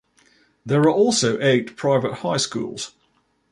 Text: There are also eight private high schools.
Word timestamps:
There 0.65 0.81
are 0.81 0.89
also 0.89 1.39
eight 1.39 1.75
private 1.77 2.11
high 2.25 2.37
schools. 2.37 2.95